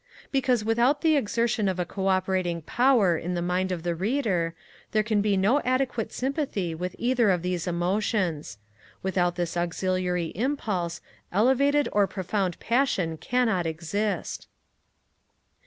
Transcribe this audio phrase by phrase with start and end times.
[0.31, 4.55] Because without the exertion of a co operating power in the mind of the reader,
[4.93, 8.57] there can be no adequate sympathy with either of these emotions:
[9.03, 11.01] without this auxiliary impulse,
[11.31, 14.47] elevated or profound passion cannot exist.